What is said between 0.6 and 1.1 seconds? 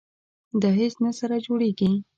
دا هیڅ